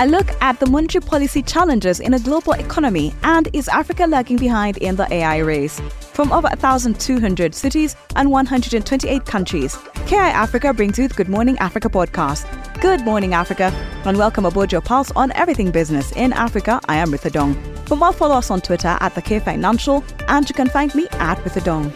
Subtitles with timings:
[0.00, 4.36] A look at the monetary policy challenges in a global economy and is Africa lagging
[4.36, 5.80] behind in the AI race?
[6.12, 9.76] From over 1,200 cities and 128 countries,
[10.06, 12.46] KI Africa brings you the Good Morning Africa podcast.
[12.80, 13.72] Good morning, Africa,
[14.04, 16.80] and welcome aboard your pulse on everything business in Africa.
[16.88, 17.56] I am Ritha Dong.
[17.86, 21.08] For more, follow us on Twitter at the K Financial, and you can find me
[21.14, 21.92] at Ritha Dong.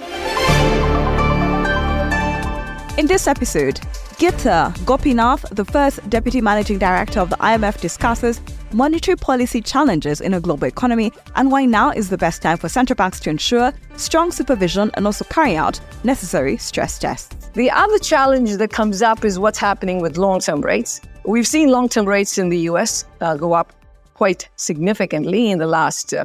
[2.98, 3.80] In this episode,
[4.18, 8.40] Gita Gopinath, the first Deputy Managing Director of the IMF, discusses
[8.72, 12.68] monetary policy challenges in a global economy and why now is the best time for
[12.68, 17.50] central banks to ensure strong supervision and also carry out necessary stress tests.
[17.54, 21.00] The other challenge that comes up is what's happening with long term rates.
[21.24, 23.72] We've seen long term rates in the US uh, go up
[24.14, 26.24] quite significantly in the last uh,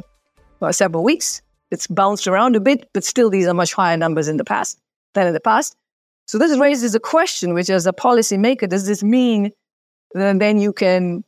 [0.60, 1.42] well, several weeks.
[1.70, 4.80] It's bounced around a bit, but still, these are much higher numbers in the past
[5.14, 5.76] than in the past.
[6.28, 9.50] So this raises a question, which as a policymaker, does this mean
[10.12, 11.24] that then you can,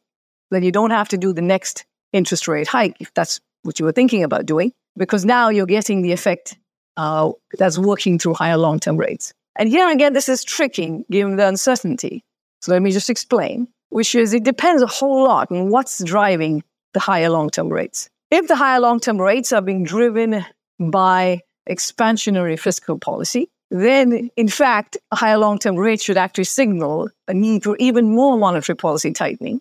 [0.50, 3.86] that you don't have to do the next interest rate hike if that's what you
[3.86, 4.72] were thinking about doing?
[4.98, 6.58] Because now you're getting the effect
[6.98, 9.32] uh, that's working through higher long-term rates.
[9.56, 12.22] And here again, this is tricky given the uncertainty.
[12.60, 16.62] So let me just explain, which is it depends a whole lot on what's driving
[16.92, 18.10] the higher long-term rates.
[18.30, 20.44] If the higher long-term rates are being driven
[20.78, 27.08] by expansionary fiscal policy, then in fact, a higher long term rate should actually signal
[27.28, 29.60] a need for even more monetary policy tightening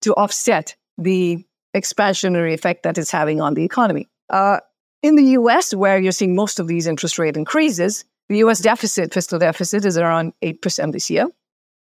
[0.00, 1.44] to offset the
[1.76, 4.08] expansionary effect that it's having on the economy.
[4.30, 4.58] Uh,
[5.02, 9.12] in the US, where you're seeing most of these interest rate increases, the US deficit,
[9.12, 11.26] fiscal deficit, is around 8% this year,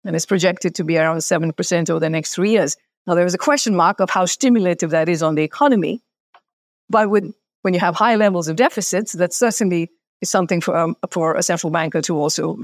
[0.03, 2.77] and it's projected to be around 7% over the next three years.
[3.05, 6.01] Now, there is a question mark of how stimulative that is on the economy,
[6.89, 9.89] but with, when you have high levels of deficits, that certainly
[10.22, 12.58] is something for, um, for a central banker to also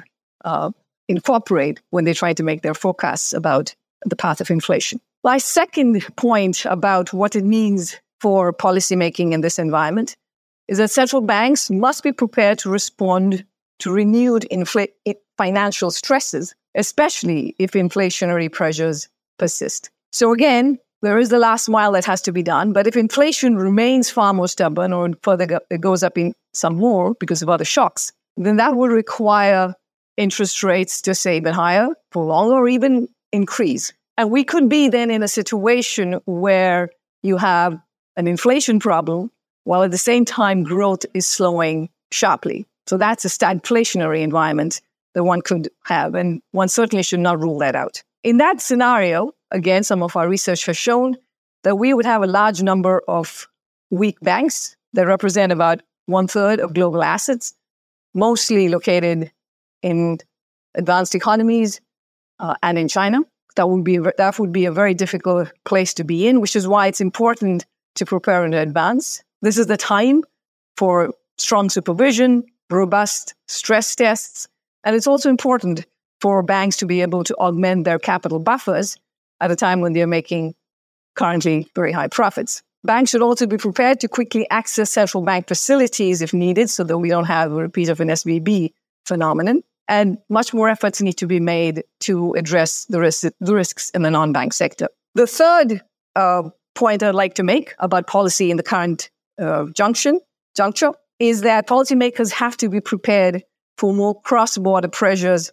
[0.45, 0.71] uh,
[1.07, 4.99] incorporate when they try to make their forecasts about the path of inflation.
[5.23, 10.15] My second point about what it means for policymaking in this environment
[10.67, 13.45] is that central banks must be prepared to respond
[13.79, 14.87] to renewed infl-
[15.37, 19.89] financial stresses, especially if inflationary pressures persist.
[20.11, 22.73] So again, there is the last mile that has to be done.
[22.73, 26.75] But if inflation remains far more stubborn or further go- it goes up in some
[26.75, 29.73] more because of other shocks, then that would require
[30.17, 33.93] interest rates to stay even higher for longer or even increase.
[34.17, 36.89] And we could be then in a situation where
[37.21, 37.79] you have
[38.15, 39.31] an inflation problem
[39.63, 42.65] while at the same time growth is slowing sharply.
[42.87, 44.81] So that's a stagflationary environment
[45.13, 46.15] that one could have.
[46.15, 48.01] And one certainly should not rule that out.
[48.23, 51.17] In that scenario, again, some of our research has shown
[51.63, 53.47] that we would have a large number of
[53.91, 57.53] weak banks that represent about one third of global assets,
[58.13, 59.31] mostly located
[59.83, 60.17] in
[60.73, 61.79] advanced economies
[62.39, 63.19] uh, and in China.
[63.55, 66.67] That would be that would be a very difficult place to be in, which is
[66.67, 69.23] why it's important to prepare in advance.
[69.41, 70.23] This is the time
[70.75, 74.47] for strong supervision, robust stress tests,
[74.83, 75.85] and it's also important
[76.21, 78.97] for banks to be able to augment their capital buffers
[79.41, 80.55] at a time when they're making
[81.15, 82.63] currently very high profits.
[82.87, 86.97] Banks should also be prepared to quickly access central bank facilities if needed so that
[86.97, 88.71] we don't have a repeat of an SVB
[89.05, 89.61] phenomenon.
[89.89, 94.09] And much more efforts need to be made to address the, the risks in the
[94.09, 94.87] non bank sector.
[95.15, 95.81] The third
[96.15, 96.43] uh,
[96.75, 100.21] point I'd like to make about policy in the current uh, junction,
[100.55, 103.43] juncture is that policymakers have to be prepared
[103.77, 105.51] for more cross border pressures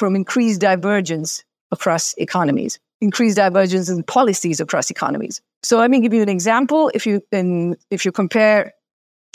[0.00, 5.42] from increased divergence across economies increased divergence in policies across economies.
[5.64, 6.90] So let me give you an example.
[6.92, 8.72] If you in, if you compare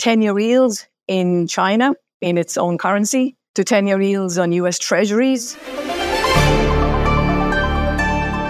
[0.00, 5.56] 10-year yields in China in its own currency to 10-year yields on US treasuries.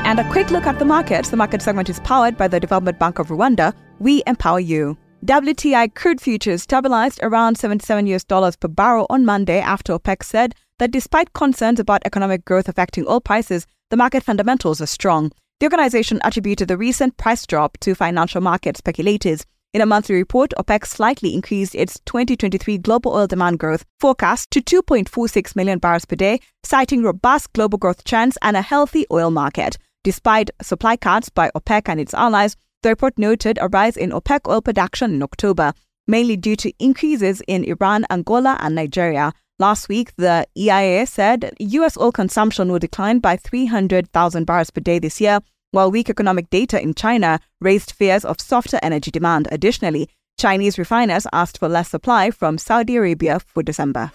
[0.05, 1.31] And a quick look at the markets.
[1.31, 3.72] The market segment is powered by the Development Bank of Rwanda.
[4.00, 4.97] We empower you.
[5.25, 10.55] WTI crude futures stabilized around 77 US dollars per barrel on Monday after OPEC said
[10.78, 15.31] that despite concerns about economic growth affecting oil prices, the market fundamentals are strong.
[15.60, 19.45] The organization attributed the recent price drop to financial market speculators.
[19.75, 24.63] In a monthly report, OPEC slightly increased its 2023 global oil demand growth forecast to
[24.63, 29.77] 2.46 million barrels per day, citing robust global growth trends and a healthy oil market.
[30.05, 34.49] Despite supply cuts by OPEC and its allies, the report noted a rise in OPEC
[34.49, 35.72] oil production in October,
[36.07, 39.33] mainly due to increases in Iran, Angola, and Nigeria.
[39.60, 41.99] Last week, the EIA said U.S.
[41.99, 45.41] oil consumption will decline by 300,000 barrels per day this year,
[45.72, 49.49] while weak economic data in China raised fears of softer energy demand.
[49.51, 50.09] Additionally,
[50.39, 54.13] Chinese refiners asked for less supply from Saudi Arabia for December.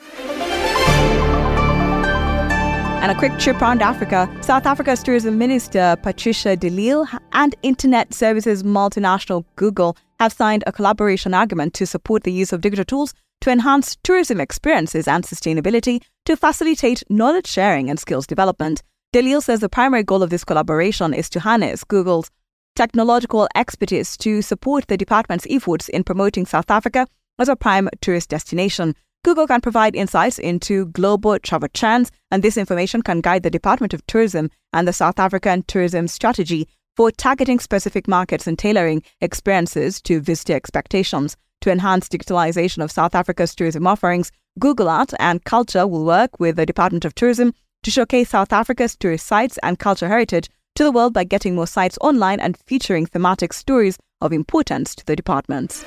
[3.01, 4.33] And a quick trip around Africa.
[4.39, 10.71] South Africa's Tourism Minister Patricia de Lille and Internet Services multinational Google have signed a
[10.71, 13.13] collaboration agreement to support the use of digital tools
[13.43, 18.81] to enhance tourism experiences and sustainability to facilitate knowledge sharing and skills development.
[19.11, 22.31] De Lille says the primary goal of this collaboration is to harness Google's
[22.77, 27.05] technological expertise to support the department's efforts in promoting South Africa
[27.37, 28.95] as a prime tourist destination.
[29.25, 33.93] Google can provide insights into global travel trends, and this information can guide the Department
[33.93, 40.01] of Tourism and the South African tourism strategy for targeting specific markets and tailoring experiences
[40.03, 41.35] to visitor expectations.
[41.63, 46.57] To enhance digitalization of South Africa's tourism offerings, Google Art and Culture will work with
[46.57, 50.91] the Department of Tourism to showcase South Africa's tourist sites and cultural heritage to the
[50.91, 55.85] world by getting more sites online and featuring thematic stories of importance to the department.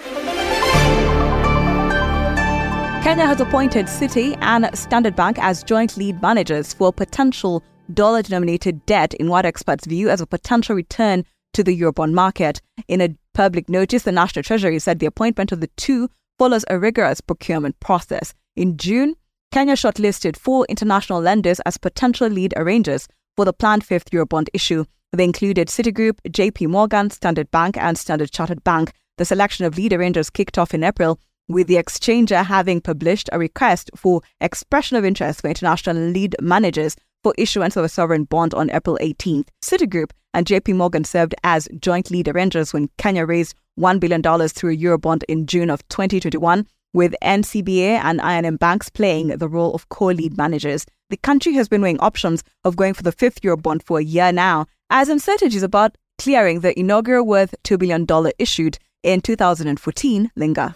[3.05, 7.63] Kenya has appointed Citi and Standard Bank as joint lead managers for potential
[7.93, 11.27] dollar denominated debt in what experts view as a potential return
[11.57, 12.61] to the Eurobond market.
[12.87, 16.09] In a public notice, the National Treasury said the appointment of the two
[16.39, 18.35] follows a rigorous procurement process.
[18.57, 19.15] In June,
[19.53, 24.85] Kenya shortlisted four international lenders as potential lead arrangers for the planned fifth Eurobond issue.
[25.13, 28.93] They included Citigroup, JP Morgan, Standard Bank, and Standard Chartered Bank.
[29.17, 31.19] The selection of lead arrangers kicked off in April
[31.49, 36.97] with the Exchequer having published a request for expression of interest for international lead managers
[37.23, 39.49] for issuance of a sovereign bond on April 18th.
[39.63, 44.73] Citigroup and JP Morgan served as joint lead arrangers when Kenya raised $1 billion through
[44.73, 49.89] a Eurobond in June of 2021, with NCBA and I&M banks playing the role of
[49.89, 50.87] co lead managers.
[51.11, 54.33] The country has been weighing options of going for the fifth Eurobond for a year
[54.33, 58.07] now, as uncertainties about clearing the inaugural worth $2 billion
[58.39, 60.75] issued in 2014 linger.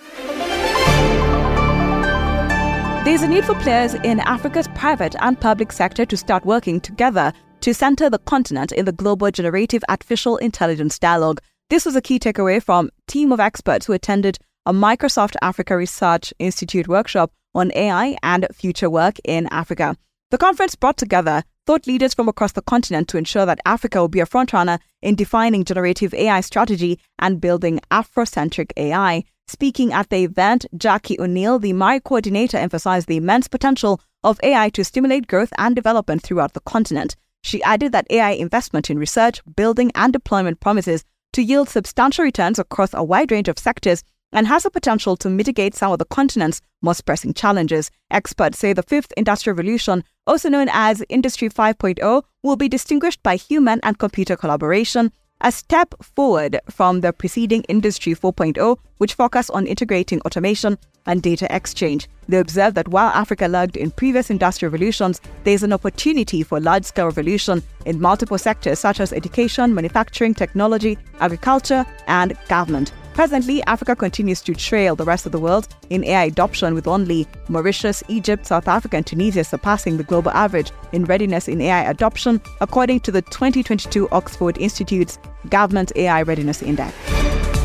[3.02, 7.32] There's a need for players in Africa's private and public sector to start working together
[7.62, 11.40] to center the continent in the global generative artificial intelligence dialogue.
[11.70, 14.36] This was a key takeaway from a team of experts who attended
[14.66, 19.96] a Microsoft Africa Research Institute workshop on AI and future work in Africa.
[20.30, 24.08] The conference brought together thought leaders from across the continent to ensure that Africa will
[24.08, 29.24] be a frontrunner in defining generative AI strategy and building Afrocentric AI.
[29.50, 34.68] Speaking at the event, Jacki O'Neill, the MARI coordinator, emphasized the immense potential of AI
[34.70, 37.16] to stimulate growth and development throughout the continent.
[37.42, 42.60] She added that AI investment in research, building, and deployment promises to yield substantial returns
[42.60, 46.04] across a wide range of sectors and has the potential to mitigate some of the
[46.04, 47.90] continent's most pressing challenges.
[48.08, 53.34] Experts say the fifth industrial revolution, also known as Industry 5.0, will be distinguished by
[53.34, 59.66] human and computer collaboration, a step forward from the preceding Industry 4.0, which focused on
[59.66, 62.08] integrating automation and data exchange.
[62.28, 66.60] They observed that while Africa lagged in previous industrial revolutions, there is an opportunity for
[66.60, 72.92] large scale revolution in multiple sectors such as education, manufacturing, technology, agriculture, and government.
[73.14, 77.26] Presently, Africa continues to trail the rest of the world in AI adoption, with only
[77.48, 82.40] Mauritius, Egypt, South Africa, and Tunisia surpassing the global average in readiness in AI adoption,
[82.60, 85.18] according to the 2022 Oxford Insights
[85.48, 86.94] Government AI Readiness Index.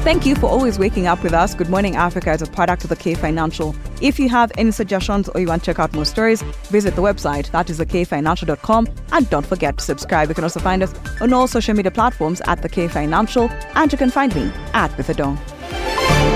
[0.04, 1.56] Thank you for always waking up with us.
[1.56, 3.76] Good Morning Africa is a product of the K Financial.
[4.02, 7.02] If you have any suggestions or you want to check out more stories, visit the
[7.02, 7.52] website.
[7.52, 8.88] That is thekfinancial.com.
[9.12, 10.30] And don't forget to subscribe.
[10.30, 13.50] You can also find us on all social media platforms at the K Financial.
[13.76, 16.35] And you can find me at Dawn.